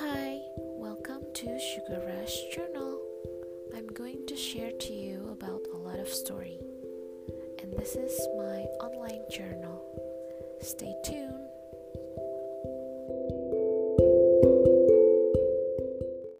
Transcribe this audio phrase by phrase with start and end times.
[0.00, 3.00] Hi, welcome to Sugar Rush Journal.
[3.76, 6.58] I'm going to share to you about a lot of story.
[7.62, 9.84] And this is my online journal.
[10.60, 11.48] Stay tuned.